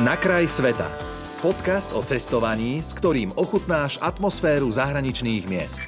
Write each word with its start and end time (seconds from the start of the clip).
Na 0.00 0.16
kraj 0.16 0.48
sveta. 0.48 0.88
Podcast 1.44 1.92
o 1.92 2.00
cestovaní, 2.00 2.80
s 2.80 2.96
ktorým 2.96 3.28
ochutnáš 3.36 4.00
atmosféru 4.00 4.72
zahraničných 4.72 5.44
miest. 5.44 5.84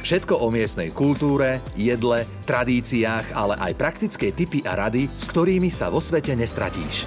Všetko 0.00 0.40
o 0.40 0.48
miestnej 0.48 0.88
kultúre, 0.88 1.60
jedle, 1.76 2.24
tradíciách, 2.48 3.36
ale 3.36 3.60
aj 3.60 3.76
praktické 3.76 4.32
tipy 4.32 4.64
a 4.64 4.88
rady, 4.88 5.12
s 5.12 5.28
ktorými 5.28 5.68
sa 5.68 5.92
vo 5.92 6.00
svete 6.00 6.32
nestratíš. 6.32 7.04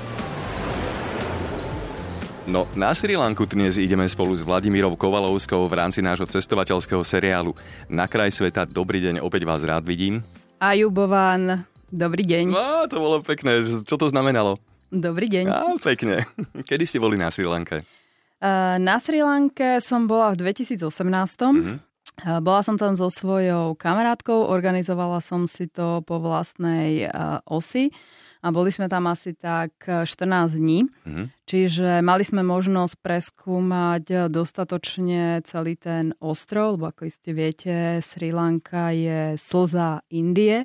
No, 2.45 2.69
na 2.77 2.93
Sri 2.93 3.17
Lanku 3.17 3.49
dnes 3.49 3.81
ideme 3.81 4.05
spolu 4.05 4.37
s 4.37 4.45
Vladimírou 4.45 4.93
Kovalovskou 4.93 5.65
v 5.65 5.73
rámci 5.73 6.05
nášho 6.05 6.29
cestovateľského 6.29 7.01
seriálu 7.01 7.57
Na 7.89 8.05
kraj 8.05 8.29
sveta. 8.29 8.69
Dobrý 8.69 9.01
deň, 9.01 9.25
opäť 9.25 9.41
vás 9.41 9.65
rád 9.65 9.89
vidím. 9.89 10.21
Ajubován, 10.61 11.65
dobrý 11.89 12.29
deň. 12.29 12.45
No, 12.53 12.85
to 12.85 13.01
bolo 13.01 13.25
pekné. 13.25 13.65
Čo 13.65 13.97
to 13.97 14.05
znamenalo? 14.05 14.61
Dobrý 14.87 15.27
deň. 15.27 15.45
Á, 15.51 15.75
pekne. 15.83 16.23
Kedy 16.69 16.87
ste 16.87 17.03
boli 17.03 17.19
na 17.19 17.27
Sri 17.27 17.43
Lanke? 17.43 17.83
Uh, 18.39 18.79
na 18.79 19.01
Sri 19.03 19.19
Lanke 19.19 19.83
som 19.83 20.07
bola 20.07 20.31
v 20.31 20.47
2018. 20.47 20.79
Mm-hmm. 20.79 21.77
Uh, 22.23 22.39
bola 22.39 22.63
som 22.63 22.79
tam 22.79 22.95
so 22.95 23.11
svojou 23.11 23.75
kamarátkou, 23.75 24.47
organizovala 24.47 25.19
som 25.19 25.43
si 25.43 25.67
to 25.67 25.99
po 26.07 26.23
vlastnej 26.23 27.11
uh, 27.11 27.43
osi 27.45 27.91
a 28.39 28.53
boli 28.53 28.71
sme 28.71 28.87
tam 28.87 29.09
asi 29.11 29.35
tak 29.35 29.75
14 29.83 30.55
dní. 30.55 30.87
Mm-hmm. 30.87 31.25
Čiže 31.43 31.89
mali 31.99 32.23
sme 32.23 32.45
možnosť 32.45 32.95
preskúmať 33.01 34.31
dostatočne 34.31 35.41
celý 35.43 35.75
ten 35.75 36.15
ostrov, 36.23 36.79
lebo 36.79 36.93
ako 36.93 37.09
iste 37.09 37.33
viete, 37.35 37.99
Sri 37.99 38.31
Lanka 38.31 38.93
je 38.93 39.35
slza 39.35 40.05
Indie. 40.13 40.63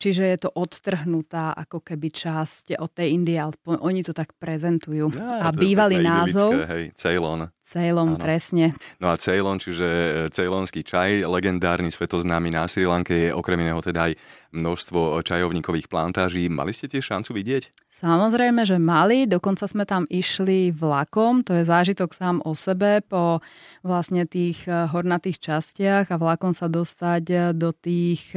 Čiže 0.00 0.24
je 0.32 0.38
to 0.40 0.50
odtrhnutá 0.56 1.52
ako 1.52 1.84
keby 1.84 2.08
časť 2.08 2.80
od 2.80 2.88
tej 2.88 3.20
Indie, 3.20 3.36
ale 3.36 3.52
oni 3.68 4.00
to 4.00 4.16
tak 4.16 4.32
prezentujú. 4.40 5.12
Ja, 5.12 5.44
a 5.44 5.48
bývalý 5.52 6.00
názov... 6.00 6.56
Hej, 6.56 6.96
Ceylon. 6.96 7.52
Ceylon, 7.60 8.16
ano. 8.16 8.18
presne. 8.18 8.72
No 8.96 9.12
a 9.12 9.20
Ceylon, 9.20 9.60
čiže 9.60 9.86
e, 9.86 10.10
ceylonský 10.32 10.82
čaj, 10.82 11.22
legendárny, 11.28 11.92
svetoznámy 11.92 12.50
na 12.50 12.64
Sri 12.64 12.88
Lanke, 12.88 13.28
je 13.28 13.30
okrem 13.30 13.60
iného 13.60 13.78
teda 13.78 14.10
aj 14.10 14.18
množstvo 14.56 15.20
čajovníkových 15.22 15.86
plantáží. 15.86 16.50
Mali 16.50 16.74
ste 16.74 16.90
tiež 16.90 17.04
šancu 17.04 17.30
vidieť? 17.36 17.70
Samozrejme, 17.92 18.66
že 18.66 18.80
mali. 18.80 19.28
Dokonca 19.28 19.68
sme 19.68 19.86
tam 19.86 20.08
išli 20.10 20.74
vlakom. 20.74 21.46
To 21.46 21.54
je 21.54 21.68
zážitok 21.68 22.10
sám 22.16 22.40
o 22.42 22.56
sebe 22.56 23.04
po 23.04 23.38
vlastne 23.84 24.24
tých 24.24 24.64
e, 24.64 24.90
hornatých 24.90 25.38
častiach 25.38 26.10
a 26.10 26.16
vlakom 26.16 26.56
sa 26.56 26.66
dostať 26.66 27.24
e, 27.28 27.36
do 27.52 27.70
tých 27.70 28.34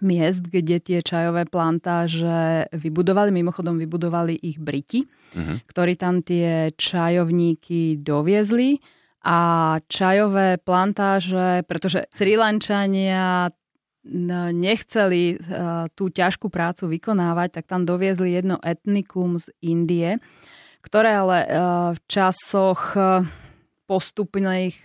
miest, 0.00 0.48
kde 0.48 0.80
tie 0.80 0.98
čajové 1.04 1.44
plantáže 1.48 2.68
vybudovali. 2.72 3.32
Mimochodom 3.32 3.76
vybudovali 3.76 4.36
ich 4.40 4.60
Briti, 4.60 5.04
uh-huh. 5.06 5.62
ktorí 5.64 5.96
tam 5.96 6.24
tie 6.24 6.72
čajovníky 6.74 8.00
doviezli 8.00 8.80
a 9.20 9.38
čajové 9.84 10.56
plantáže, 10.56 11.64
pretože 11.68 12.08
Sri 12.08 12.40
Lančania 12.40 13.52
nechceli 14.56 15.36
tú 15.92 16.08
ťažkú 16.08 16.48
prácu 16.48 16.88
vykonávať, 16.88 17.60
tak 17.60 17.64
tam 17.68 17.84
doviezli 17.84 18.32
jedno 18.32 18.56
etnikum 18.64 19.36
z 19.36 19.52
Indie, 19.60 20.16
ktoré 20.80 21.20
ale 21.20 21.38
v 21.92 21.98
časoch 22.08 22.96
postupných 23.84 24.80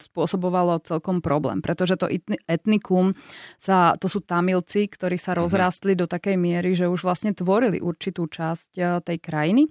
spôsobovalo 0.00 0.80
celkom 0.80 1.20
problém, 1.20 1.60
pretože 1.60 1.98
to 1.98 2.08
etnikum, 2.48 3.12
sa, 3.60 3.98
to 3.98 4.08
sú 4.08 4.24
Tamilci, 4.24 4.88
ktorí 4.88 5.16
sa 5.20 5.36
mhm. 5.36 5.38
rozrástli 5.44 5.92
do 5.98 6.08
takej 6.08 6.36
miery, 6.38 6.72
že 6.72 6.88
už 6.88 7.04
vlastne 7.04 7.36
tvorili 7.36 7.82
určitú 7.82 8.28
časť 8.28 8.70
e, 8.78 8.82
tej 9.04 9.18
krajiny 9.20 9.68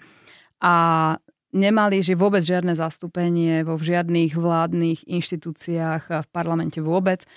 a 0.61 0.73
nemali 1.51 1.99
že 1.99 2.15
vôbec 2.15 2.41
žiadne 2.41 2.73
zastúpenie 2.75 3.67
vo 3.67 3.75
žiadnych 3.75 4.35
vládnych 4.35 5.07
inštitúciách 5.07 6.03
v 6.23 6.27
parlamente 6.31 6.79
vôbec. 6.79 7.27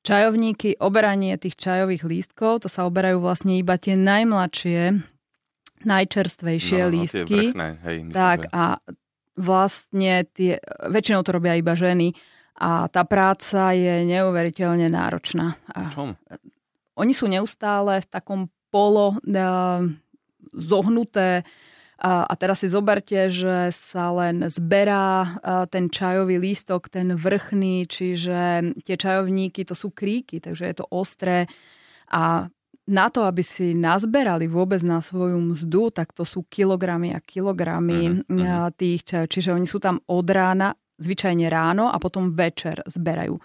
Čajovníky, 0.00 0.80
oberanie 0.80 1.36
tých 1.36 1.60
čajových 1.60 2.08
lístkov, 2.08 2.64
to 2.64 2.68
sa 2.72 2.88
oberajú 2.88 3.20
vlastne 3.20 3.60
iba 3.60 3.76
tie 3.76 4.00
najmladšie, 4.00 4.96
najčerstvejšie 5.84 6.80
no, 6.80 6.88
no, 6.88 6.92
lístky. 6.96 7.40
Vrchné, 7.52 7.68
hej, 7.84 7.96
tak 8.08 8.48
že... 8.48 8.52
a 8.52 8.62
vlastne 9.40 10.28
tie, 10.36 10.60
väčšinou 10.86 11.24
to 11.24 11.32
robia 11.32 11.56
iba 11.56 11.72
ženy 11.72 12.12
a 12.60 12.92
tá 12.92 13.08
práca 13.08 13.72
je 13.72 14.04
neuveriteľne 14.04 14.92
náročná. 14.92 15.56
A 15.72 15.88
Čom? 15.96 16.12
Oni 17.00 17.16
sú 17.16 17.24
neustále 17.24 18.04
v 18.04 18.10
takom 18.12 18.40
polo 18.68 19.16
uh, 19.16 19.80
zohnuté 20.52 21.42
a, 22.00 22.24
a 22.28 22.32
teraz 22.36 22.60
si 22.60 22.68
zoberte, 22.68 23.32
že 23.32 23.72
sa 23.72 24.12
len 24.12 24.44
zberá 24.48 25.24
uh, 25.24 25.64
ten 25.68 25.88
čajový 25.88 26.36
lístok, 26.36 26.92
ten 26.92 27.16
vrchný, 27.16 27.88
čiže 27.88 28.72
tie 28.84 28.96
čajovníky 28.96 29.64
to 29.64 29.72
sú 29.72 29.92
kríky, 29.92 30.40
takže 30.40 30.68
je 30.68 30.76
to 30.76 30.86
ostré 30.92 31.48
a 32.12 32.52
na 32.90 33.06
to, 33.06 33.22
aby 33.22 33.46
si 33.46 33.70
nazberali 33.72 34.50
vôbec 34.50 34.82
na 34.82 34.98
svoju 34.98 35.38
mzdu, 35.38 35.94
tak 35.94 36.10
to 36.10 36.26
sú 36.26 36.42
kilogramy 36.50 37.14
a 37.14 37.22
kilogramy 37.22 38.26
uh-huh. 38.26 38.74
tých 38.74 39.06
čajov. 39.06 39.30
Čiže 39.30 39.50
oni 39.54 39.66
sú 39.70 39.78
tam 39.78 40.02
od 40.10 40.26
rána, 40.26 40.74
zvyčajne 40.98 41.46
ráno 41.46 41.88
a 41.88 41.96
potom 42.02 42.34
večer 42.34 42.82
zberajú. 42.84 43.38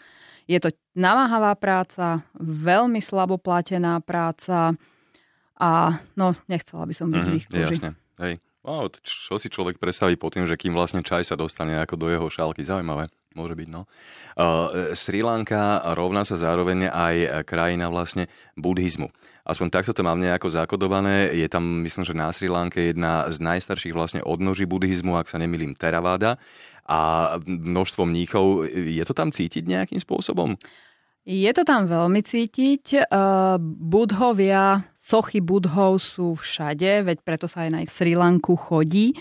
Je 0.50 0.57
to 0.57 0.73
namáhavá 0.97 1.53
práca, 1.55 2.25
veľmi 2.41 3.00
slabo 3.00 3.38
platená 3.38 4.01
práca 4.01 4.73
a 5.55 5.72
no, 6.17 6.34
nechcela 6.50 6.89
by 6.89 6.94
som 6.97 7.13
byť 7.13 7.22
uh-huh, 7.22 7.31
v 7.31 7.38
ich 7.38 7.45
koži. 7.45 7.78
Jasne, 7.78 7.91
hej. 8.25 8.41
Wow, 8.66 8.89
čo 9.05 9.38
si 9.38 9.53
človek 9.53 9.78
predstaví 9.78 10.17
po 10.17 10.34
tým, 10.34 10.50
že 10.50 10.57
kým 10.57 10.73
vlastne 10.73 11.05
čaj 11.05 11.22
sa 11.22 11.38
dostane 11.38 11.78
ako 11.78 12.01
do 12.01 12.09
jeho 12.09 12.25
šálky. 12.25 12.66
Zaujímavé. 12.66 13.05
Môže 13.38 13.53
byť, 13.53 13.67
no. 13.69 13.84
Uh, 14.39 14.95
Sri 14.95 15.19
Lanka 15.19 15.84
rovná 15.94 16.23
sa 16.23 16.39
zároveň 16.39 16.88
aj 16.88 17.45
krajina 17.45 17.91
vlastne 17.91 18.31
buddhizmu. 18.55 19.11
Aspoň 19.45 19.69
takto 19.69 19.94
to 19.94 20.01
mám 20.01 20.17
nejako 20.17 20.50
zakodované. 20.50 21.29
Je 21.38 21.45
tam, 21.45 21.85
myslím, 21.85 22.01
že 22.01 22.17
na 22.17 22.33
Sri 22.33 22.50
Lanke 22.50 22.89
jedna 22.89 23.29
z 23.29 23.38
najstarších 23.45 23.94
vlastne 23.94 24.25
odnoží 24.25 24.66
buddhizmu, 24.66 25.13
ak 25.13 25.29
sa 25.29 25.38
nemýlim, 25.38 25.78
Theravada. 25.78 26.41
A 26.89 27.38
množstvo 27.45 28.09
mníchov. 28.09 28.66
Je 28.73 29.05
to 29.05 29.13
tam 29.13 29.29
cítiť 29.29 29.61
nejakým 29.69 30.01
spôsobom? 30.01 30.57
Je 31.25 31.50
to 31.53 31.61
tam 31.61 31.85
veľmi 31.85 32.25
cítiť. 32.25 33.09
Uh, 33.09 33.61
budhovia, 33.61 34.81
sochy 34.97 35.45
budhov 35.45 36.01
sú 36.01 36.38
všade, 36.38 37.05
veď 37.05 37.17
preto 37.22 37.45
sa 37.45 37.66
aj 37.66 37.69
na 37.69 37.79
Sri 37.85 38.17
Lanku 38.17 38.57
chodí. 38.57 39.13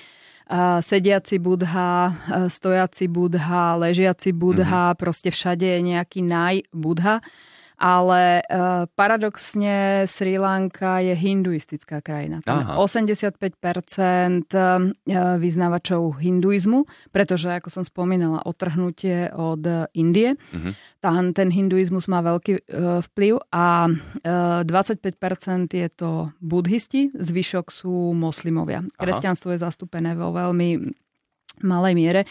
Uh, 0.44 0.84
sediaci 0.84 1.40
budha, 1.40 2.12
uh, 2.12 2.48
stojaci 2.48 3.08
budha, 3.08 3.80
ležiaci 3.80 4.36
budha, 4.36 4.92
mm-hmm. 4.92 5.00
proste 5.00 5.32
všade 5.32 5.64
je 5.64 5.80
nejaký 5.80 6.20
naj 6.20 6.68
budha 6.72 7.24
ale 7.84 8.40
uh, 8.48 8.88
paradoxne 8.96 10.08
Sri 10.08 10.40
Lanka 10.40 11.04
je 11.04 11.12
hinduistická 11.12 12.00
krajina. 12.00 12.40
Tam 12.40 12.80
85% 12.80 13.44
vyznávačov 15.36 16.16
hinduizmu, 16.16 16.88
pretože, 17.12 17.52
ako 17.52 17.68
som 17.68 17.84
spomínala, 17.84 18.40
otrhnutie 18.48 19.28
od 19.36 19.92
Indie. 19.92 20.32
Uh-huh. 20.32 20.72
Tam 21.04 21.36
ten 21.36 21.52
hinduizmus 21.52 22.08
má 22.08 22.24
veľký 22.24 22.52
uh, 22.56 23.04
vplyv 23.12 23.44
a 23.52 23.92
uh, 23.92 24.64
e, 24.64 24.64
25% 24.64 25.76
je 25.76 25.88
to 25.92 26.32
buddhisti, 26.40 27.12
zvyšok 27.12 27.68
sú 27.68 28.16
moslimovia. 28.16 28.80
Kresťanstvo 28.96 29.52
je 29.52 29.60
zastúpené 29.60 30.16
vo 30.16 30.32
veľmi 30.32 30.88
malej 31.60 31.92
miere 31.92 32.22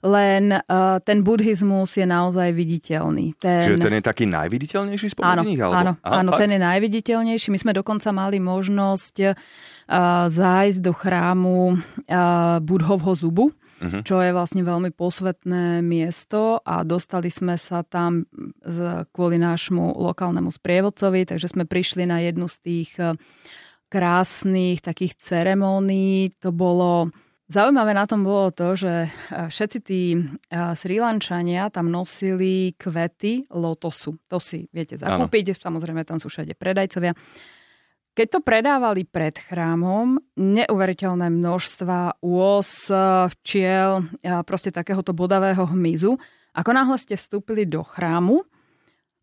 len 0.00 0.56
uh, 0.56 0.96
ten 1.04 1.20
buddhizmus 1.20 1.92
je 2.00 2.08
naozaj 2.08 2.56
viditeľný. 2.56 3.36
Ten... 3.36 3.68
Čiže 3.68 3.84
ten 3.84 3.94
je 4.00 4.04
taký 4.04 4.24
najviditeľnejší 4.24 5.06
spomedzi 5.12 5.36
áno, 5.36 5.42
nich? 5.44 5.60
Alebo... 5.60 5.76
Áno, 5.76 5.92
Aha, 6.00 6.16
áno 6.24 6.30
ten 6.40 6.50
je 6.56 6.60
najviditeľnejší. 6.60 7.48
My 7.52 7.58
sme 7.60 7.72
dokonca 7.76 8.08
mali 8.08 8.40
možnosť 8.40 9.14
uh, 9.20 9.32
zájsť 10.32 10.80
do 10.80 10.92
chrámu 10.96 11.76
uh, 11.76 12.58
Budhovho 12.64 13.12
zubu, 13.12 13.52
uh-huh. 13.52 14.00
čo 14.00 14.24
je 14.24 14.32
vlastne 14.32 14.64
veľmi 14.64 14.88
posvetné 14.96 15.84
miesto 15.84 16.64
a 16.64 16.80
dostali 16.80 17.28
sme 17.28 17.60
sa 17.60 17.84
tam 17.84 18.24
kvôli 19.12 19.36
nášmu 19.36 20.00
lokálnemu 20.00 20.48
sprievodcovi, 20.48 21.28
takže 21.28 21.52
sme 21.52 21.68
prišli 21.68 22.08
na 22.08 22.24
jednu 22.24 22.48
z 22.48 22.56
tých 22.64 22.90
krásnych 23.90 24.80
takých 24.80 25.18
ceremónií. 25.18 26.32
To 26.40 26.54
bolo 26.54 27.10
Zaujímavé 27.50 27.98
na 27.98 28.06
tom 28.06 28.22
bolo 28.22 28.54
to, 28.54 28.78
že 28.78 29.10
všetci 29.34 29.78
tí 29.82 30.14
Sri 30.54 31.02
Lančania 31.02 31.66
tam 31.66 31.90
nosili 31.90 32.78
kvety 32.78 33.50
lotosu. 33.50 34.22
To 34.30 34.38
si 34.38 34.70
viete 34.70 34.94
zakúpiť, 34.94 35.50
ano. 35.50 35.58
samozrejme 35.58 36.06
tam 36.06 36.22
sú 36.22 36.30
všade 36.30 36.54
predajcovia. 36.54 37.10
Keď 38.14 38.26
to 38.30 38.40
predávali 38.46 39.02
pred 39.02 39.34
chrámom, 39.34 40.22
neuveriteľné 40.38 41.26
množstva 41.26 42.22
úos, 42.22 42.86
včiel, 43.42 44.06
proste 44.46 44.70
takéhoto 44.70 45.10
bodavého 45.10 45.66
hmyzu. 45.66 46.22
Ako 46.54 46.70
náhle 46.70 47.02
ste 47.02 47.18
vstúpili 47.18 47.66
do 47.66 47.82
chrámu, 47.82 48.46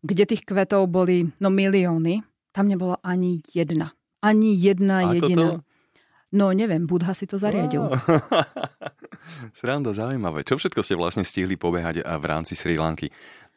kde 0.04 0.28
tých 0.28 0.44
kvetov 0.44 0.84
boli 0.92 1.32
no 1.40 1.48
milióny, 1.48 2.20
tam 2.52 2.68
nebola 2.68 3.00
ani 3.00 3.40
jedna. 3.56 3.92
Ani 4.20 4.52
jedna 4.52 5.08
Ako 5.08 5.12
jediná. 5.16 5.48
To? 5.48 5.67
No 6.28 6.52
neviem, 6.52 6.84
Budha 6.84 7.16
si 7.16 7.24
to 7.24 7.40
zariadil. 7.40 7.88
Wow. 7.88 7.96
Sranda, 9.58 9.96
zaujímavé. 9.96 10.44
Čo 10.44 10.60
všetko 10.60 10.84
ste 10.84 10.98
vlastne 10.98 11.24
stihli 11.24 11.56
pobehať 11.56 12.04
v 12.04 12.24
rámci 12.28 12.52
Sri 12.52 12.76
Lanky? 12.76 13.08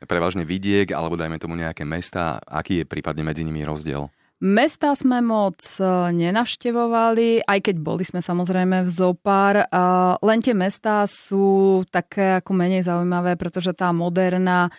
Prevažne 0.01 0.47
vidiek, 0.47 0.89
alebo 0.95 1.19
dajme 1.19 1.37
tomu 1.37 1.59
nejaké 1.59 1.83
mesta. 1.83 2.39
Aký 2.47 2.81
je 2.81 2.89
prípadne 2.89 3.27
medzi 3.27 3.43
nimi 3.43 3.61
rozdiel? 3.61 4.07
Mesta 4.41 4.97
sme 4.97 5.21
moc 5.21 5.61
e, 5.77 5.85
nenavštevovali, 6.17 7.45
aj 7.45 7.59
keď 7.61 7.75
boli 7.77 8.01
sme 8.01 8.25
samozrejme 8.25 8.81
v 8.81 8.89
Zopár. 8.89 9.69
Len 10.17 10.39
tie 10.41 10.57
mesta 10.57 11.05
sú 11.05 11.85
také 11.93 12.41
ako 12.41 12.49
menej 12.57 12.81
zaujímavé, 12.81 13.37
pretože 13.37 13.69
tá 13.77 13.93
moderná 13.93 14.73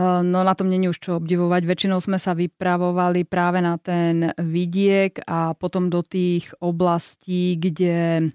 no 0.00 0.38
na 0.42 0.54
tom 0.58 0.66
není 0.66 0.90
už 0.90 0.98
čo 0.98 1.10
obdivovať. 1.22 1.62
Väčšinou 1.64 2.02
sme 2.02 2.18
sa 2.18 2.34
vypravovali 2.34 3.22
práve 3.24 3.62
na 3.62 3.78
ten 3.78 4.34
vidiek 4.36 5.22
a 5.24 5.54
potom 5.54 5.86
do 5.86 6.02
tých 6.02 6.50
oblastí, 6.58 7.54
kde 7.54 8.28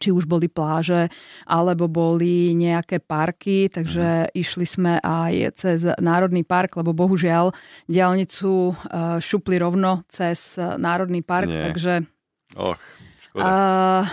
či 0.00 0.08
už 0.08 0.24
boli 0.24 0.48
pláže, 0.48 1.12
alebo 1.44 1.84
boli 1.84 2.56
nejaké 2.56 3.02
parky, 3.02 3.68
takže 3.68 4.28
mm. 4.28 4.32
išli 4.32 4.64
sme 4.64 4.96
aj 5.02 5.32
cez 5.58 5.84
Národný 6.00 6.48
park, 6.48 6.80
lebo 6.80 6.96
bohužiaľ 6.96 7.52
diálnicu 7.90 8.72
eh, 8.72 8.76
šupli 9.20 9.60
rovno 9.60 10.06
cez 10.08 10.56
Národný 10.56 11.20
park, 11.20 11.48
Nie. 11.50 11.68
takže... 11.68 11.94
Och, 12.56 12.80
škoda. 13.32 13.44
Uh, 13.48 14.04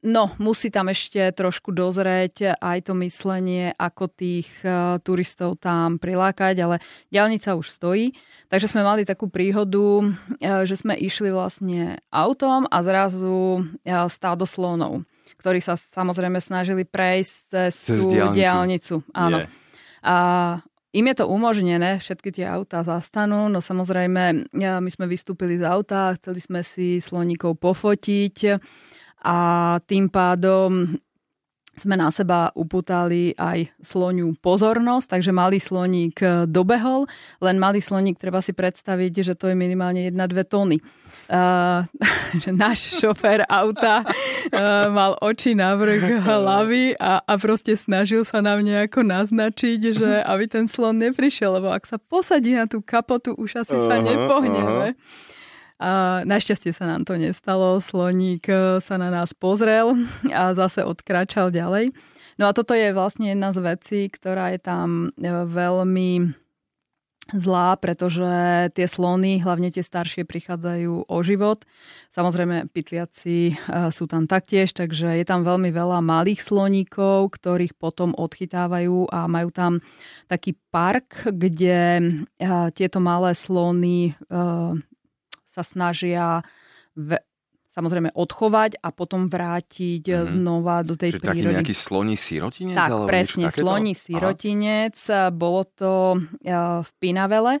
No, 0.00 0.32
musí 0.40 0.72
tam 0.72 0.88
ešte 0.88 1.28
trošku 1.36 1.76
dozrieť 1.76 2.56
aj 2.56 2.88
to 2.88 2.96
myslenie, 3.04 3.76
ako 3.76 4.08
tých 4.08 4.48
uh, 4.64 4.96
turistov 5.04 5.60
tam 5.60 6.00
prilákať, 6.00 6.56
ale 6.56 6.80
diálnica 7.12 7.52
už 7.52 7.68
stojí. 7.68 8.16
Takže 8.48 8.72
sme 8.72 8.80
mali 8.80 9.04
takú 9.04 9.28
príhodu, 9.28 10.08
uh, 10.08 10.64
že 10.64 10.80
sme 10.80 10.96
išli 10.96 11.28
vlastne 11.28 12.00
autom 12.08 12.64
a 12.72 12.80
zrazu 12.80 13.60
uh, 13.60 14.08
stádo 14.08 14.48
slonov, 14.48 15.04
ktorí 15.36 15.60
sa 15.60 15.76
samozrejme 15.76 16.40
snažili 16.40 16.88
prejsť 16.88 17.36
cez, 17.68 17.72
cez 17.76 18.00
tú 18.00 18.16
diálnicu. 18.16 18.40
diálnicu. 18.40 18.94
Áno. 19.12 19.38
Yeah. 19.44 19.48
A 20.00 20.16
im 20.90 21.06
je 21.06 21.14
to 21.22 21.30
umožnené, 21.30 22.02
všetky 22.02 22.34
tie 22.34 22.50
autá 22.50 22.82
zastanú, 22.82 23.46
no 23.46 23.62
samozrejme 23.62 24.50
my 24.56 24.90
sme 24.90 25.06
vystúpili 25.06 25.54
z 25.54 25.62
auta, 25.62 26.18
chceli 26.18 26.40
sme 26.42 26.60
si 26.66 26.98
sloníkov 26.98 27.62
pofotiť, 27.62 28.36
a 29.20 29.36
tým 29.84 30.08
pádom 30.08 30.98
sme 31.80 31.96
na 31.96 32.12
seba 32.12 32.52
upútali 32.52 33.32
aj 33.40 33.72
sloniu 33.80 34.36
pozornosť, 34.44 35.16
takže 35.16 35.32
malý 35.32 35.56
sloník 35.56 36.20
dobehol, 36.44 37.08
len 37.40 37.56
malý 37.56 37.80
sloník 37.80 38.20
treba 38.20 38.44
si 38.44 38.52
predstaviť, 38.52 39.32
že 39.32 39.32
to 39.32 39.48
je 39.48 39.56
minimálne 39.56 40.04
1-2 40.04 40.44
tóny. 40.44 40.84
Uh, 41.30 41.86
že 42.42 42.50
náš 42.50 42.98
šofér 42.98 43.46
auta 43.46 44.02
uh, 44.02 44.90
mal 44.90 45.14
oči 45.22 45.54
na 45.54 45.78
vrch 45.78 46.26
hlavy 46.26 46.98
a, 46.98 47.22
a 47.22 47.32
proste 47.38 47.78
snažil 47.78 48.26
sa 48.26 48.42
nám 48.42 48.66
nejako 48.66 49.06
naznačiť, 49.06 49.80
že 49.94 50.10
aby 50.26 50.50
ten 50.50 50.66
slon 50.66 50.98
neprišiel, 50.98 51.62
lebo 51.62 51.70
ak 51.70 51.86
sa 51.86 52.02
posadí 52.02 52.58
na 52.58 52.66
tú 52.66 52.82
kapotu, 52.82 53.32
už 53.38 53.62
asi 53.62 53.78
sa 53.78 54.02
nepohne. 54.02 54.58
Uh-huh. 54.58 54.90
A 55.80 56.20
našťastie 56.28 56.76
sa 56.76 56.84
nám 56.84 57.08
to 57.08 57.16
nestalo. 57.16 57.80
Sloník 57.80 58.44
e, 58.52 58.84
sa 58.84 59.00
na 59.00 59.08
nás 59.08 59.32
pozrel 59.32 59.96
a 60.28 60.52
zase 60.52 60.84
odkračal 60.84 61.48
ďalej. 61.48 61.96
No 62.36 62.52
a 62.52 62.52
toto 62.52 62.76
je 62.76 62.92
vlastne 62.92 63.32
jedna 63.32 63.56
z 63.56 63.64
vecí, 63.64 64.00
ktorá 64.12 64.52
je 64.52 64.60
tam 64.60 65.08
e, 65.16 65.32
veľmi 65.48 66.36
zlá, 67.32 67.80
pretože 67.80 68.28
tie 68.76 68.84
slony, 68.84 69.40
hlavne 69.40 69.72
tie 69.72 69.80
staršie, 69.80 70.28
prichádzajú 70.28 71.08
o 71.08 71.16
život. 71.24 71.64
Samozrejme, 72.12 72.68
pytliaci 72.68 73.38
e, 73.48 73.54
sú 73.88 74.04
tam 74.04 74.28
taktiež, 74.28 74.76
takže 74.76 75.16
je 75.16 75.24
tam 75.24 75.48
veľmi 75.48 75.72
veľa 75.72 76.04
malých 76.04 76.44
sloníkov, 76.44 77.40
ktorých 77.40 77.72
potom 77.72 78.12
odchytávajú 78.20 79.08
a 79.08 79.24
majú 79.32 79.48
tam 79.48 79.80
taký 80.28 80.60
park, 80.68 81.24
kde 81.24 82.04
tieto 82.76 83.00
malé 83.00 83.32
slony 83.32 84.12
sa 85.60 85.62
snažia 85.62 86.40
v, 86.96 87.20
samozrejme 87.76 88.16
odchovať 88.16 88.80
a 88.80 88.88
potom 88.90 89.28
vrátiť 89.28 90.04
mm-hmm. 90.08 90.30
znova 90.32 90.82
do 90.82 90.96
tej 90.96 91.14
Čiže 91.16 91.22
prírody. 91.22 91.44
taký 91.44 91.56
nejaký 91.60 91.76
sloní 91.76 92.16
sirotinec? 92.16 92.76
Tak, 92.80 92.90
presne, 93.04 93.46
sloní 93.52 93.92
sirotinec. 93.92 94.96
Aha. 95.12 95.28
Bolo 95.30 95.62
to 95.68 95.92
e, 96.16 96.52
v 96.80 96.90
Pinavele, 96.98 97.60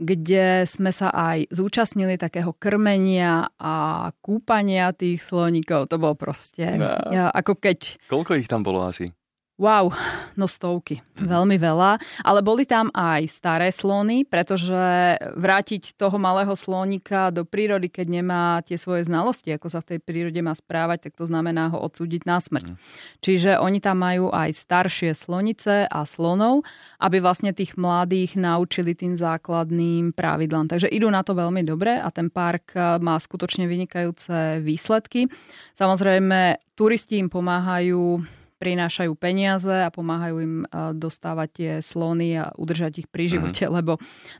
kde 0.00 0.64
sme 0.64 0.92
sa 0.92 1.12
aj 1.12 1.52
zúčastnili 1.52 2.16
takého 2.16 2.56
krmenia 2.56 3.52
a 3.60 4.08
kúpania 4.24 4.96
tých 4.96 5.20
sloníkov. 5.20 5.92
To 5.92 5.96
bolo 6.00 6.16
proste 6.16 6.80
no. 6.80 6.88
ako 7.12 7.60
keď... 7.60 8.00
Koľko 8.08 8.40
ich 8.40 8.48
tam 8.48 8.64
bolo 8.64 8.80
asi? 8.86 9.12
Wow, 9.60 9.92
no 10.40 10.48
stovky. 10.48 11.04
Mm. 11.20 11.28
Veľmi 11.28 11.56
veľa. 11.60 12.00
Ale 12.24 12.40
boli 12.40 12.64
tam 12.64 12.88
aj 12.96 13.28
staré 13.28 13.68
slony, 13.68 14.24
pretože 14.24 15.20
vrátiť 15.36 16.00
toho 16.00 16.16
malého 16.16 16.56
slónika 16.56 17.28
do 17.28 17.44
prírody, 17.44 17.92
keď 17.92 18.06
nemá 18.08 18.64
tie 18.64 18.80
svoje 18.80 19.04
znalosti, 19.04 19.52
ako 19.52 19.68
sa 19.68 19.84
v 19.84 19.92
tej 19.92 19.98
prírode 20.00 20.40
má 20.40 20.56
správať, 20.56 21.12
tak 21.12 21.20
to 21.20 21.28
znamená 21.28 21.68
ho 21.68 21.76
odsúdiť 21.76 22.24
na 22.24 22.40
smrť. 22.40 22.72
Mm. 22.72 22.76
Čiže 23.20 23.50
oni 23.60 23.84
tam 23.84 24.00
majú 24.00 24.32
aj 24.32 24.48
staršie 24.56 25.12
slonice 25.12 25.84
a 25.84 26.00
slonov, 26.08 26.64
aby 26.96 27.20
vlastne 27.20 27.52
tých 27.52 27.76
mladých 27.76 28.40
naučili 28.40 28.96
tým 28.96 29.20
základným 29.20 30.16
pravidlám. 30.16 30.72
Takže 30.72 30.88
idú 30.88 31.12
na 31.12 31.20
to 31.20 31.36
veľmi 31.36 31.68
dobre 31.68 32.00
a 32.00 32.08
ten 32.08 32.32
park 32.32 32.72
má 33.04 33.20
skutočne 33.20 33.68
vynikajúce 33.68 34.64
výsledky. 34.64 35.28
Samozrejme, 35.76 36.56
turisti 36.72 37.20
im 37.20 37.28
pomáhajú 37.28 38.24
prinášajú 38.60 39.16
peniaze 39.16 39.72
a 39.72 39.88
pomáhajú 39.88 40.36
im 40.44 40.54
dostávať 40.92 41.48
tie 41.56 41.72
slony 41.80 42.36
a 42.36 42.52
udržať 42.60 43.02
ich 43.02 43.08
pri 43.08 43.26
mhm. 43.26 43.30
živote, 43.32 43.64
mm. 43.64 43.72
lebo 43.72 43.92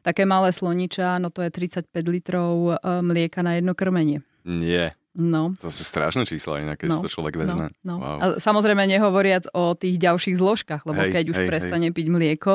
také 0.05 0.29
malé 0.29 0.53
sloniča, 0.53 1.17
no 1.17 1.33
to 1.33 1.41
je 1.41 1.51
35 1.51 1.89
litrov 2.13 2.77
mlieka 2.85 3.41
na 3.41 3.57
jedno 3.57 3.73
krmenie. 3.73 4.21
Nie. 4.45 5.00
No. 5.11 5.59
To 5.59 5.75
sú 5.75 5.83
strašné 5.83 6.23
čísla, 6.23 6.63
inak 6.63 6.79
keď 6.79 6.95
no. 6.95 6.95
si 6.95 7.03
to 7.03 7.11
človek 7.11 7.35
vezme. 7.35 7.75
No. 7.83 7.83
No. 7.83 7.95
Wow. 7.99 8.19
A 8.23 8.27
samozrejme 8.39 8.87
nehovoriac 8.87 9.51
o 9.51 9.75
tých 9.75 9.99
ďalších 9.99 10.39
zložkách, 10.39 10.87
lebo 10.87 11.03
hej, 11.03 11.11
keď 11.11 11.25
už 11.35 11.39
hej, 11.43 11.49
prestane 11.51 11.89
hej. 11.91 11.97
piť 11.99 12.07
mlieko, 12.15 12.53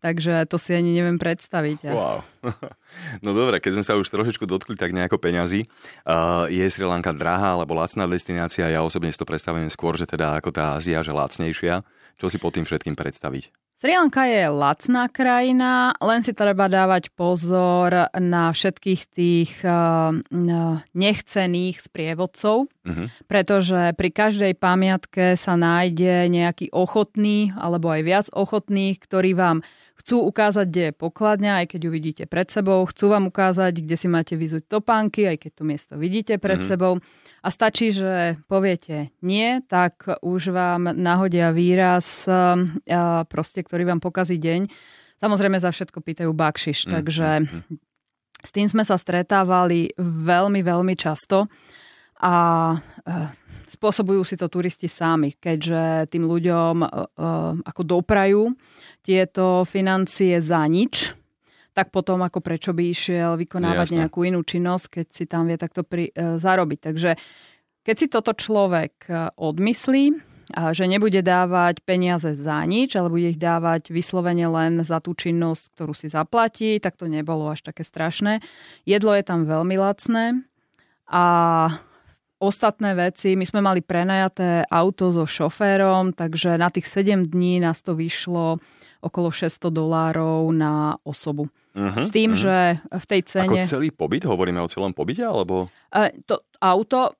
takže 0.00 0.48
to 0.48 0.56
si 0.56 0.72
ani 0.72 0.96
neviem 0.96 1.20
predstaviť. 1.20 1.92
Wow. 1.92 2.24
No 3.22 3.36
dobre, 3.36 3.62
keď 3.62 3.78
sme 3.78 3.84
sa 3.86 3.94
už 3.94 4.10
trošičku 4.10 4.48
dotkli 4.48 4.74
tak 4.74 4.90
nejako 4.90 5.20
peňazí, 5.20 5.68
uh, 6.08 6.50
je 6.50 6.64
Sri 6.66 6.82
Lanka 6.82 7.14
drahá 7.14 7.54
alebo 7.54 7.76
lacná 7.78 8.08
destinácia? 8.08 8.66
Ja 8.66 8.82
osobne 8.82 9.12
si 9.12 9.20
to 9.20 9.28
predstavujem 9.28 9.70
skôr, 9.70 9.94
že 9.94 10.10
teda 10.10 10.34
ako 10.40 10.50
tá 10.50 10.74
Ázia, 10.74 11.04
že 11.04 11.14
lacnejšia. 11.14 11.86
Čo 12.18 12.26
si 12.26 12.42
pod 12.42 12.56
tým 12.56 12.66
všetkým 12.66 12.98
predstaviť? 12.98 13.69
Sri 13.80 13.96
Lanka 13.96 14.28
je 14.28 14.44
lacná 14.52 15.08
krajina, 15.08 15.96
len 16.04 16.20
si 16.20 16.36
treba 16.36 16.68
dávať 16.68 17.16
pozor 17.16 18.12
na 18.12 18.52
všetkých 18.52 19.02
tých 19.08 19.56
uh, 19.64 20.12
nechcených 20.92 21.80
sprievodcov, 21.80 22.68
uh-huh. 22.68 23.08
pretože 23.24 23.96
pri 23.96 24.10
každej 24.12 24.52
pamiatke 24.60 25.32
sa 25.32 25.56
nájde 25.56 26.28
nejaký 26.28 26.68
ochotný 26.76 27.56
alebo 27.56 27.88
aj 27.88 28.02
viac 28.04 28.26
ochotných, 28.36 29.00
ktorí 29.00 29.32
vám 29.32 29.64
chcú 30.00 30.24
ukázať, 30.24 30.66
kde 30.66 30.82
je 30.88 30.92
pokladňa, 30.96 31.52
aj 31.60 31.66
keď 31.76 31.80
ju 31.84 31.90
vidíte 31.92 32.24
pred 32.24 32.48
sebou, 32.48 32.80
chcú 32.88 33.12
vám 33.12 33.28
ukázať, 33.28 33.84
kde 33.84 33.96
si 34.00 34.08
máte 34.08 34.34
vyzuť 34.34 34.64
topánky, 34.66 35.28
aj 35.28 35.36
keď 35.44 35.52
to 35.52 35.62
miesto 35.68 35.94
vidíte 36.00 36.40
pred 36.40 36.64
uh-huh. 36.64 36.70
sebou 36.72 36.92
a 37.44 37.48
stačí, 37.52 37.92
že 37.92 38.40
poviete 38.48 39.12
nie, 39.20 39.60
tak 39.68 40.08
už 40.24 40.52
vám 40.56 40.96
nahodia 40.96 41.52
výraz, 41.52 42.24
proste, 43.28 43.60
ktorý 43.60 43.84
vám 43.88 44.00
pokazí 44.00 44.40
deň. 44.40 44.68
Samozrejme 45.20 45.60
za 45.60 45.68
všetko 45.68 46.00
pýtajú 46.00 46.32
bakšiš, 46.32 46.88
mm, 46.88 46.90
takže 46.96 47.28
mm, 47.44 47.48
mm. 47.48 47.76
s 48.40 48.50
tým 48.56 48.66
sme 48.72 48.88
sa 48.88 48.96
stretávali 48.96 49.92
veľmi, 50.00 50.64
veľmi 50.64 50.94
často 50.96 51.44
a 52.20 52.34
spôsobujú 53.70 54.26
si 54.26 54.34
to 54.34 54.50
turisti 54.50 54.90
sami, 54.90 55.38
keďže 55.38 56.10
tým 56.10 56.26
ľuďom 56.26 56.82
ako 57.62 57.82
doprajú 57.86 58.50
tieto 59.06 59.62
financie 59.62 60.42
za 60.42 60.66
nič, 60.66 61.14
tak 61.70 61.94
potom 61.94 62.20
ako 62.26 62.42
prečo 62.42 62.74
by 62.74 62.82
išiel 62.90 63.38
vykonávať 63.38 63.94
Jasne. 63.94 63.98
nejakú 64.04 64.26
inú 64.26 64.42
činnosť, 64.42 65.00
keď 65.00 65.06
si 65.06 65.24
tam 65.30 65.46
vie 65.46 65.54
takto 65.54 65.86
pri, 65.86 66.10
e, 66.10 66.36
zarobiť. 66.36 66.78
Takže 66.82 67.10
keď 67.86 67.94
si 67.94 68.06
toto 68.10 68.34
človek 68.34 69.06
e, 69.06 69.30
odmyslí, 69.38 70.28
a 70.50 70.74
že 70.74 70.90
nebude 70.90 71.22
dávať 71.22 71.78
peniaze 71.86 72.34
za 72.34 72.58
nič, 72.66 72.98
ale 72.98 73.06
bude 73.06 73.30
ich 73.30 73.38
dávať 73.38 73.94
vyslovene 73.94 74.50
len 74.50 74.82
za 74.82 74.98
tú 74.98 75.14
činnosť, 75.14 75.78
ktorú 75.78 75.94
si 75.94 76.10
zaplatí, 76.10 76.82
tak 76.82 76.98
to 76.98 77.06
nebolo 77.06 77.46
až 77.46 77.70
také 77.70 77.86
strašné. 77.86 78.42
Jedlo 78.82 79.14
je 79.14 79.22
tam 79.22 79.46
veľmi 79.46 79.78
lacné 79.78 80.42
a 81.06 81.24
ostatné 82.40 82.96
veci, 82.96 83.36
my 83.36 83.44
sme 83.44 83.60
mali 83.60 83.84
prenajaté 83.84 84.64
auto 84.66 85.12
so 85.12 85.28
šoférom, 85.28 86.16
takže 86.16 86.56
na 86.56 86.72
tých 86.72 86.88
7 86.88 87.28
dní 87.28 87.60
nás 87.60 87.84
to 87.84 87.92
vyšlo 87.92 88.58
okolo 89.00 89.28
600 89.28 89.70
dolárov 89.70 90.48
na 90.52 90.96
osobu. 91.04 91.48
Uh-huh, 91.72 92.02
S 92.02 92.10
tým, 92.10 92.34
uh-huh. 92.34 92.42
že 92.42 92.56
v 92.82 93.04
tej 93.06 93.20
cene... 93.24 93.62
Ako 93.62 93.78
celý 93.78 93.88
pobyt? 93.94 94.26
Hovoríme 94.26 94.60
o 94.60 94.68
celom 94.68 94.92
pobyte, 94.92 95.22
alebo... 95.22 95.70
Uh, 95.94 96.10
to 96.26 96.42
auto 96.60 97.14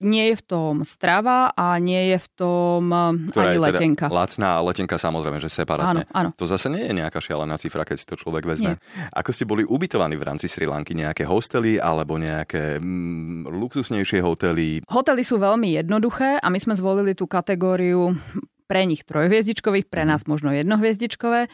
nie 0.00 0.32
je 0.32 0.34
v 0.40 0.44
tom 0.48 0.74
strava 0.82 1.52
a 1.52 1.76
nie 1.76 2.16
je 2.16 2.18
v 2.18 2.28
tom 2.32 2.82
Ktorá 3.30 3.52
ani 3.52 3.56
je 3.56 3.60
teda 3.60 3.66
letenka. 3.68 4.04
lacná 4.08 4.50
letenka 4.64 4.96
samozrejme, 4.96 5.38
že 5.44 5.52
separátne. 5.52 6.08
Áno, 6.08 6.16
áno. 6.16 6.30
To 6.40 6.48
zase 6.48 6.72
nie 6.72 6.88
je 6.88 6.96
nejaká 6.96 7.20
šialená 7.20 7.60
cifra, 7.60 7.84
keď 7.84 7.96
si 8.00 8.06
to 8.08 8.16
človek 8.16 8.48
vezme. 8.48 8.80
Nie. 8.80 9.12
Ako 9.12 9.30
ste 9.36 9.44
boli 9.44 9.62
ubytovaní 9.68 10.16
v 10.16 10.24
rámci 10.24 10.48
Sri 10.48 10.64
Lanky? 10.64 10.96
Nejaké 10.96 11.28
hostely 11.28 11.76
alebo 11.76 12.16
nejaké 12.16 12.80
mm, 12.80 13.52
luxusnejšie 13.52 14.24
hotely? 14.24 14.80
Hotely 14.88 15.22
sú 15.22 15.36
veľmi 15.36 15.76
jednoduché 15.76 16.40
a 16.40 16.48
my 16.48 16.56
sme 16.56 16.72
zvolili 16.72 17.12
tú 17.12 17.28
kategóriu 17.28 18.16
pre 18.64 18.88
nich 18.88 19.04
trojhviezdičkových, 19.04 19.90
pre 19.90 20.08
nás 20.08 20.24
možno 20.24 20.54
jednohviezdičkové. 20.56 21.50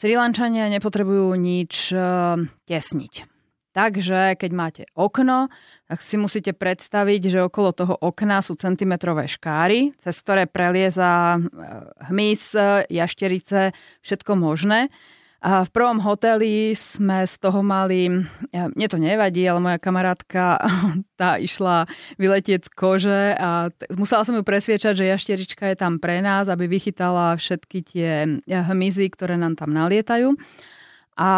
Sri 0.00 0.16
Lančania 0.16 0.64
nepotrebujú 0.72 1.36
nič 1.36 1.92
uh, 1.92 2.40
tesniť. 2.64 3.29
Takže 3.70 4.34
keď 4.34 4.50
máte 4.50 4.82
okno, 4.98 5.46
tak 5.86 6.02
si 6.02 6.18
musíte 6.18 6.50
predstaviť, 6.50 7.30
že 7.30 7.46
okolo 7.46 7.70
toho 7.70 7.94
okna 7.94 8.42
sú 8.42 8.58
centimetrové 8.58 9.30
škáry, 9.30 9.94
cez 9.94 10.18
ktoré 10.26 10.50
prelieza 10.50 11.38
e, 11.38 11.40
hmyz, 12.10 12.58
jašterice, 12.90 13.70
všetko 14.02 14.32
možné. 14.34 14.90
A 15.40 15.64
v 15.64 15.70
prvom 15.72 16.04
hoteli 16.04 16.76
sme 16.76 17.24
z 17.24 17.34
toho 17.40 17.64
mali, 17.64 18.12
mne 18.52 18.86
to 18.92 19.00
nevadí, 19.00 19.40
ale 19.48 19.62
moja 19.62 19.78
kamarátka, 19.80 20.60
tá 21.20 21.40
išla 21.40 21.88
vyletieť 22.20 22.68
z 22.68 22.70
kože 22.76 23.22
a 23.40 23.72
t- 23.72 23.88
musela 23.96 24.26
som 24.26 24.36
ju 24.36 24.44
presviečať, 24.44 25.00
že 25.00 25.08
jašterička 25.08 25.64
je 25.72 25.76
tam 25.80 25.96
pre 25.96 26.20
nás, 26.20 26.44
aby 26.44 26.68
vychytala 26.68 27.40
všetky 27.40 27.78
tie 27.86 28.10
hmyzy, 28.50 29.08
ktoré 29.08 29.40
nám 29.40 29.56
tam 29.56 29.72
nalietajú. 29.72 30.36
A 31.18 31.30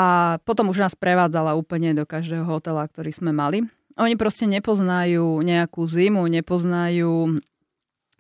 potom 0.45 0.69
už 0.71 0.85
nás 0.85 0.95
prevádzala 0.95 1.57
úplne 1.57 1.97
do 1.97 2.05
každého 2.05 2.45
hotela, 2.45 2.85
ktorý 2.87 3.11
sme 3.11 3.33
mali. 3.33 3.65
Oni 4.01 4.17
proste 4.17 4.49
nepoznajú 4.49 5.45
nejakú 5.45 5.85
zimu, 5.85 6.25
nepoznajú 6.29 7.41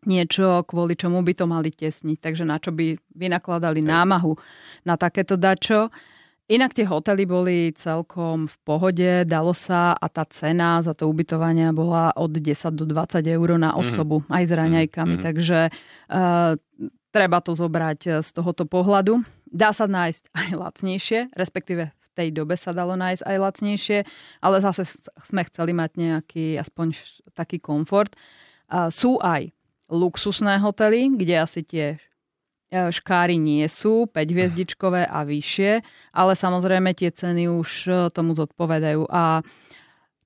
niečo, 0.04 0.66
kvôli 0.66 0.98
čomu 0.98 1.22
by 1.22 1.32
to 1.32 1.44
mali 1.46 1.70
tesniť. 1.70 2.18
Takže 2.18 2.44
na 2.44 2.58
čo 2.58 2.74
by 2.74 2.98
vynakladali 3.14 3.80
námahu 3.80 4.34
na 4.82 4.98
takéto 4.98 5.38
dačo. 5.38 5.88
Inak 6.50 6.74
tie 6.74 6.84
hotely 6.84 7.24
boli 7.24 7.70
celkom 7.72 8.50
v 8.50 8.56
pohode, 8.66 9.10
dalo 9.24 9.54
sa 9.54 9.94
a 9.94 10.06
tá 10.10 10.26
cena 10.26 10.82
za 10.82 10.92
to 10.92 11.06
ubytovanie 11.06 11.70
bola 11.70 12.12
od 12.18 12.34
10 12.34 12.74
do 12.74 12.84
20 12.84 13.24
eur 13.24 13.48
na 13.56 13.72
mhm. 13.72 13.78
osobu, 13.78 14.16
mm-hmm. 14.20 14.34
aj 14.36 14.42
s 14.44 14.52
raňajkami. 14.52 15.14
Mm-hmm. 15.16 15.26
Takže 15.30 15.58
uh, 15.70 16.52
treba 17.14 17.38
to 17.40 17.54
zobrať 17.54 18.20
z 18.20 18.28
tohoto 18.34 18.66
pohľadu. 18.66 19.22
Dá 19.52 19.70
sa 19.76 19.84
nájsť 19.84 20.32
aj 20.32 20.48
lacnejšie, 20.56 21.20
respektíve 21.36 21.92
v 21.92 22.08
tej 22.16 22.28
dobe 22.32 22.56
sa 22.56 22.72
dalo 22.72 22.96
nájsť 22.96 23.22
aj 23.24 23.36
lacnejšie, 23.36 23.98
ale 24.40 24.56
zase 24.64 24.88
sme 25.28 25.44
chceli 25.48 25.76
mať 25.76 25.90
nejaký 26.00 26.56
aspoň 26.56 26.96
taký 27.36 27.60
komfort. 27.60 28.16
Sú 28.88 29.20
aj 29.20 29.52
luxusné 29.92 30.56
hotely, 30.56 31.12
kde 31.12 31.34
asi 31.36 31.60
tie 31.60 31.86
e, 31.92 31.98
škáry 32.72 33.36
nie 33.36 33.68
sú, 33.68 34.08
5 34.08 34.16
hviezdičkové 34.24 35.04
a 35.04 35.20
vyššie, 35.28 35.84
ale 36.16 36.32
samozrejme 36.32 36.96
tie 36.96 37.12
ceny 37.12 37.52
už 37.52 37.70
e, 37.84 37.92
tomu 38.08 38.32
zodpovedajú. 38.32 39.04
A 39.12 39.44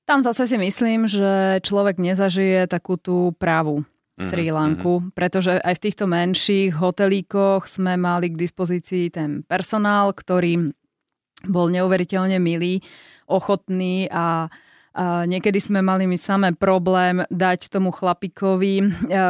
tam 0.07 0.23
zase 0.23 0.47
si 0.47 0.55
myslím, 0.55 1.11
že 1.11 1.59
človek 1.67 1.99
nezažije 1.99 2.71
takú 2.71 2.95
tú 2.95 3.35
Mhm, 3.43 3.83
Sri 4.17 4.49
Lanku, 4.49 5.05
mm-hmm. 5.05 5.13
pretože 5.13 5.61
aj 5.61 5.77
v 5.77 5.83
týchto 5.85 6.09
menších 6.09 6.73
hotelíkoch 6.73 7.69
sme 7.69 8.01
mali 8.01 8.33
k 8.33 8.41
dispozícii 8.41 9.13
ten 9.13 9.45
personál, 9.45 10.17
ktorý 10.17 10.73
bol 11.45 11.69
neuveriteľne 11.69 12.41
milý, 12.41 12.81
ochotný 13.29 14.09
a 14.09 14.49
a 14.97 15.29
niekedy 15.29 15.61
sme 15.61 15.85
mali 15.85 16.09
my 16.09 16.17
samé 16.17 16.57
problém 16.57 17.21
dať 17.29 17.69
tomu 17.69 17.93
chlapikovi, 17.93 18.81
e, 18.81 18.85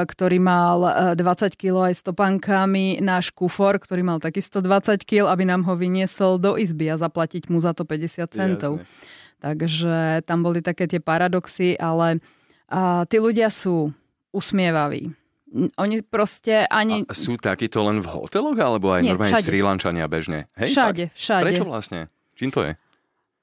ktorý 0.07 0.39
mal 0.39 0.79
20 1.19 1.19
e, 1.19 1.59
kg 1.59 1.91
aj 1.91 1.95
s 1.99 2.03
topankami, 2.07 3.03
náš 3.03 3.35
kufor, 3.35 3.83
ktorý 3.83 4.07
mal 4.07 4.23
takisto 4.23 4.63
20 4.63 5.03
kg, 5.03 5.27
aby 5.27 5.43
nám 5.43 5.67
ho 5.67 5.75
vyniesol 5.75 6.39
do 6.39 6.55
izby 6.55 6.95
a 6.95 7.03
zaplatiť 7.03 7.51
mu 7.51 7.59
za 7.59 7.75
to 7.75 7.83
50 7.83 8.31
centov. 8.31 8.79
Jasne. 8.79 9.35
Takže 9.43 9.95
tam 10.23 10.47
boli 10.47 10.63
také 10.63 10.87
tie 10.87 11.03
paradoxy, 11.03 11.75
ale 11.75 12.23
a, 12.71 13.03
tí 13.11 13.19
ľudia 13.19 13.51
sú 13.51 13.91
usmievaví. 14.37 15.09
Oni 15.81 16.05
proste 16.05 16.69
ani... 16.69 17.09
A 17.09 17.17
sú 17.17 17.41
takíto 17.41 17.81
len 17.81 18.05
v 18.05 18.09
hoteloch, 18.13 18.59
alebo 18.61 18.93
aj 18.93 19.01
Nie, 19.01 19.17
normálne 19.17 19.41
Sri 19.41 19.65
Lančania 19.65 20.05
bežne? 20.05 20.53
Hej, 20.61 20.77
všade, 20.77 21.05
tak? 21.09 21.17
všade. 21.17 21.45
Prečo 21.49 21.65
vlastne? 21.65 22.01
Čím 22.37 22.53
to 22.53 22.61
je? 22.67 22.77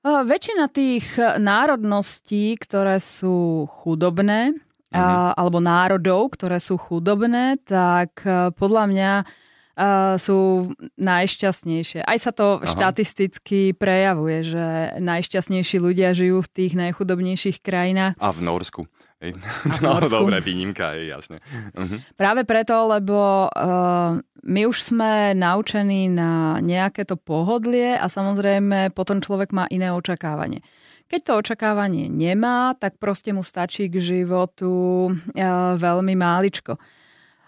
Väčšina 0.04 0.68
tých 0.68 1.16
národností, 1.40 2.60
ktoré 2.60 3.00
sú 3.00 3.66
chudobné, 3.72 4.52
mhm. 4.52 5.00
a, 5.00 5.32
alebo 5.34 5.64
národov, 5.64 6.36
ktoré 6.38 6.60
sú 6.62 6.78
chudobné, 6.78 7.58
tak 7.64 8.20
podľa 8.60 8.84
mňa 8.92 9.12
uh, 9.24 10.16
sú 10.22 10.70
najšťastnejšie. 10.98 12.06
Aj 12.06 12.20
sa 12.22 12.32
to 12.36 12.62
Aha. 12.62 12.70
štatisticky 12.70 13.74
prejavuje, 13.74 14.54
že 14.54 14.66
najšťastnejší 15.02 15.78
ľudia 15.82 16.14
žijú 16.14 16.46
v 16.46 16.52
tých 16.52 16.74
najchudobnejších 16.78 17.58
krajinách. 17.64 18.14
A 18.22 18.30
v 18.30 18.40
Norsku. 18.44 18.82
Hej. 19.24 19.40
No, 19.84 20.04
dobré, 20.04 20.44
výnimka, 20.44 21.00
je 21.00 21.08
jasne. 21.08 21.40
Uh-huh. 21.72 21.98
Práve 22.20 22.44
preto, 22.44 22.76
lebo 22.92 23.48
uh, 23.48 24.20
my 24.44 24.62
už 24.68 24.92
sme 24.92 25.32
naučení 25.32 26.12
na 26.12 26.60
nejaké 26.60 27.08
to 27.08 27.16
pohodlie 27.16 27.96
a 27.96 28.12
samozrejme 28.12 28.92
potom 28.92 29.24
človek 29.24 29.56
má 29.56 29.64
iné 29.72 29.96
očakávanie. 29.96 30.60
Keď 31.08 31.22
to 31.24 31.40
očakávanie 31.40 32.12
nemá, 32.12 32.76
tak 32.76 33.00
proste 33.00 33.32
mu 33.32 33.48
stačí 33.48 33.88
k 33.88 34.04
životu 34.04 34.72
uh, 35.08 35.80
veľmi 35.80 36.14
máličko. 36.20 36.76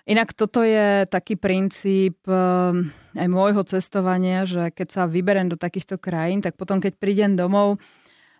Inak 0.05 0.37
toto 0.37 0.61
je 0.61 1.09
taký 1.09 1.33
princíp 1.33 2.21
um, 2.29 2.93
aj 3.17 3.25
môjho 3.25 3.65
cestovania, 3.65 4.45
že 4.45 4.69
keď 4.69 4.87
sa 4.93 5.03
vyberem 5.09 5.49
do 5.49 5.57
takýchto 5.57 5.97
krajín, 5.97 6.45
tak 6.45 6.61
potom 6.61 6.77
keď 6.77 6.93
prídem 7.01 7.33
domov, 7.33 7.81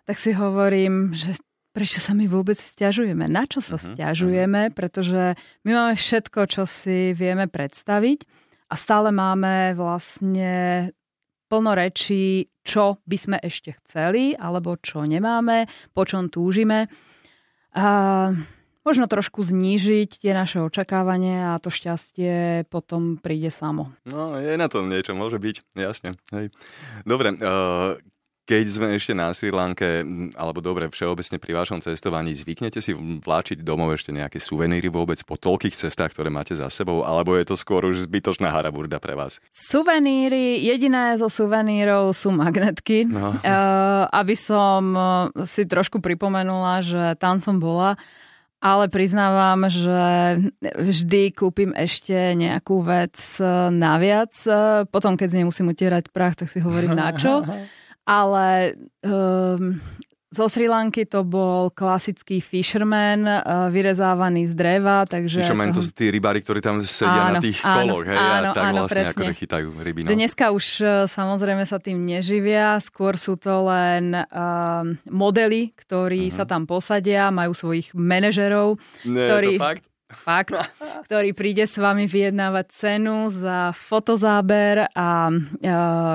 tak 0.06 0.22
si 0.22 0.30
hovorím, 0.30 1.10
že 1.10 1.34
prečo 1.76 2.00
sa 2.00 2.16
my 2.16 2.24
vôbec 2.24 2.56
stiažujeme, 2.56 3.28
na 3.28 3.44
čo 3.44 3.60
sa 3.60 3.76
uh-huh, 3.76 3.92
stiažujeme, 3.92 4.72
pretože 4.72 5.36
my 5.68 5.70
máme 5.76 5.94
všetko, 6.00 6.48
čo 6.48 6.64
si 6.64 7.12
vieme 7.12 7.52
predstaviť 7.52 8.24
a 8.72 8.74
stále 8.80 9.12
máme 9.12 9.76
vlastne 9.76 10.88
plno 11.52 11.76
rečí, 11.76 12.48
čo 12.64 12.96
by 13.04 13.16
sme 13.20 13.36
ešte 13.44 13.76
chceli, 13.84 14.32
alebo 14.32 14.80
čo 14.80 15.04
nemáme, 15.04 15.68
po 15.92 16.08
čom 16.08 16.32
túžime. 16.32 16.88
A 17.76 17.86
možno 18.82 19.04
trošku 19.04 19.44
znížiť 19.44 20.24
tie 20.24 20.32
naše 20.32 20.64
očakávania 20.64 21.54
a 21.54 21.60
to 21.60 21.68
šťastie 21.68 22.64
potom 22.72 23.20
príde 23.20 23.52
samo. 23.52 23.92
No, 24.08 24.32
je 24.40 24.56
na 24.56 24.72
tom 24.72 24.88
niečo, 24.88 25.12
môže 25.12 25.36
byť, 25.36 25.76
jasne. 25.76 26.16
Hej. 26.32 26.50
Dobre, 27.04 27.36
uh, 27.36 28.00
keď 28.46 28.64
sme 28.70 28.88
ešte 28.94 29.10
na 29.10 29.34
Sri 29.34 29.50
Lanke, 29.50 30.06
alebo 30.38 30.62
dobre, 30.62 30.86
všeobecne 30.86 31.42
pri 31.42 31.52
vašom 31.58 31.82
cestovaní, 31.82 32.30
zvyknete 32.30 32.78
si 32.78 32.94
vláčiť 32.94 33.66
domov 33.66 33.98
ešte 33.98 34.14
nejaké 34.14 34.38
suveníry 34.38 34.86
vôbec 34.86 35.18
po 35.26 35.34
toľkých 35.34 35.74
cestách, 35.74 36.14
ktoré 36.14 36.30
máte 36.30 36.54
za 36.54 36.70
sebou, 36.70 37.02
alebo 37.02 37.34
je 37.34 37.42
to 37.42 37.58
skôr 37.58 37.82
už 37.82 38.06
zbytočná 38.06 38.54
haraburda 38.54 39.02
pre 39.02 39.18
vás? 39.18 39.42
Suveníry, 39.50 40.62
jediné 40.62 41.18
zo 41.18 41.26
suvenírov 41.26 42.14
sú 42.14 42.30
magnetky. 42.30 43.10
No. 43.10 43.34
Uh, 43.42 44.06
aby 44.22 44.38
som 44.38 44.94
si 45.42 45.66
trošku 45.66 45.98
pripomenula, 45.98 46.86
že 46.86 47.18
tam 47.18 47.42
som 47.42 47.58
bola, 47.58 47.98
ale 48.62 48.86
priznávam, 48.86 49.66
že 49.66 50.38
vždy 50.62 51.34
kúpim 51.34 51.74
ešte 51.74 52.14
nejakú 52.38 52.78
vec 52.86 53.18
naviac. 53.74 54.32
Potom, 54.94 55.18
keď 55.18 55.26
z 55.34 55.36
nej 55.42 55.46
musím 55.50 55.74
utierať 55.74 56.14
prach, 56.14 56.38
tak 56.38 56.46
si 56.46 56.62
hovorím 56.62 56.94
na 56.94 57.10
čo. 57.10 57.42
Ale 58.06 58.78
um, 59.02 59.82
zo 60.36 60.46
Sri 60.52 60.68
Lanky 60.68 61.08
to 61.08 61.24
bol 61.24 61.72
klasický 61.72 62.44
fisherman, 62.44 63.24
uh, 63.24 63.72
vyrezávaný 63.72 64.50
z 64.50 64.54
dreva, 64.58 65.08
takže... 65.08 65.40
Fisherman 65.40 65.72
toho... 65.72 65.80
to 65.80 65.86
sú 65.88 65.92
tí 65.96 66.12
rybári, 66.12 66.44
ktorí 66.44 66.60
tam 66.60 66.82
sedia 66.84 67.32
áno, 67.32 67.34
na 67.38 67.40
tých 67.40 67.58
áno, 67.64 67.78
koloch, 67.96 68.04
hej, 68.04 68.18
áno, 68.20 68.50
a 68.50 68.54
tak 68.54 68.64
áno, 68.66 68.76
vlastne 68.84 68.94
presne. 68.94 69.26
ako 69.26 69.38
chytajú 69.38 69.68
ryby. 69.80 70.00
No. 70.04 70.08
Dneska 70.12 70.44
už 70.52 70.66
uh, 70.84 70.88
samozrejme 71.08 71.64
sa 71.64 71.78
tým 71.80 71.98
neživia, 72.04 72.76
skôr 72.84 73.16
sú 73.16 73.40
to 73.40 73.64
len 73.70 74.12
uh, 74.12 74.84
modely, 75.08 75.72
ktorí 75.72 76.28
uh-huh. 76.28 76.36
sa 76.36 76.44
tam 76.44 76.68
posadia, 76.68 77.32
majú 77.32 77.56
svojich 77.56 77.96
manažerov, 77.96 78.76
Nie, 79.08 79.30
ktorí... 79.32 79.56
to 79.56 79.62
fakt? 79.62 79.84
Fakt, 80.06 80.54
ktorý 81.10 81.34
príde 81.34 81.66
s 81.66 81.82
vami 81.82 82.06
vyjednávať 82.06 82.66
cenu 82.70 83.26
za 83.30 83.74
fotozáber 83.74 84.86
a, 84.86 84.90
a 84.94 85.10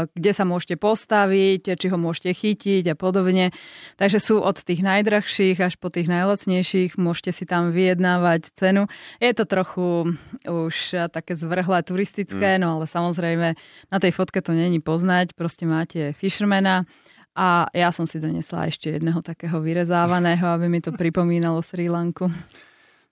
kde 0.07 0.31
sa 0.31 0.47
môžete 0.47 0.79
postaviť, 0.79 1.75
či 1.75 1.87
ho 1.91 1.97
môžete 1.99 2.31
chytiť 2.31 2.91
a 2.91 2.95
podobne. 2.95 3.51
Takže 3.99 4.23
sú 4.23 4.39
od 4.39 4.55
tých 4.55 4.79
najdrahších 4.79 5.59
až 5.59 5.75
po 5.75 5.91
tých 5.91 6.07
najlacnejších, 6.07 6.95
môžete 6.95 7.31
si 7.35 7.43
tam 7.43 7.75
vyjednávať 7.75 8.55
cenu. 8.55 8.87
Je 9.19 9.31
to 9.35 9.43
trochu 9.43 10.15
už 10.47 10.75
také 11.11 11.35
zvrhlé 11.35 11.83
turistické, 11.83 12.55
mm. 12.55 12.59
no 12.63 12.67
ale 12.79 12.85
samozrejme 12.87 13.47
na 13.91 13.97
tej 13.99 14.11
fotke 14.15 14.39
to 14.39 14.55
není 14.55 14.79
poznať, 14.79 15.35
proste 15.35 15.67
máte 15.67 16.15
fishermana, 16.15 16.87
a 17.31 17.63
ja 17.71 17.95
som 17.95 18.03
si 18.03 18.19
donesla 18.19 18.67
ešte 18.67 18.91
jedného 18.91 19.23
takého 19.23 19.63
vyrezávaného, 19.63 20.51
aby 20.51 20.67
mi 20.67 20.83
to 20.83 20.91
pripomínalo 20.91 21.63
Sri 21.63 21.87
Lanku. 21.87 22.27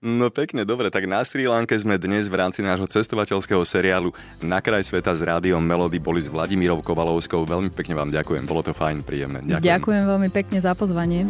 No 0.00 0.32
pekne, 0.32 0.64
dobre, 0.64 0.88
tak 0.88 1.04
na 1.04 1.20
Sri 1.20 1.44
Lanke 1.44 1.76
sme 1.76 2.00
dnes 2.00 2.32
v 2.32 2.40
rámci 2.40 2.64
nášho 2.64 2.88
cestovateľského 2.88 3.60
seriálu 3.68 4.16
Na 4.40 4.64
kraj 4.64 4.88
sveta 4.88 5.12
s 5.12 5.20
rádiom 5.20 5.60
Melody 5.60 6.00
boli 6.00 6.24
s 6.24 6.32
Vladimírou 6.32 6.80
Kovalovskou. 6.80 7.44
Veľmi 7.44 7.68
pekne 7.68 8.00
vám 8.00 8.08
ďakujem, 8.08 8.48
bolo 8.48 8.64
to 8.64 8.72
fajn, 8.72 9.04
príjemné. 9.04 9.44
Ďakujem. 9.44 9.60
ďakujem 9.60 10.04
veľmi 10.08 10.28
pekne 10.32 10.56
za 10.56 10.72
pozvanie. 10.72 11.28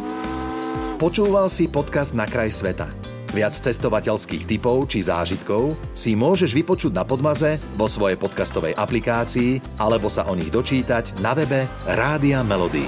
Počúval 1.02 1.50
si 1.50 1.66
podcast 1.66 2.14
Na 2.14 2.30
kraj 2.30 2.54
sveta. 2.54 2.86
Viac 3.34 3.58
cestovateľských 3.58 4.46
typov 4.46 4.86
či 4.86 5.02
zážitkov 5.02 5.74
si 5.90 6.14
môžeš 6.14 6.54
vypočuť 6.54 6.94
na 6.94 7.02
Podmaze 7.02 7.58
vo 7.74 7.90
svojej 7.90 8.22
podcastovej 8.22 8.78
aplikácii 8.78 9.82
alebo 9.82 10.06
sa 10.06 10.30
o 10.30 10.34
nich 10.38 10.54
dočítať 10.54 11.18
na 11.18 11.34
webe 11.34 11.66
Rádia 11.90 12.46
Melody. 12.46 12.86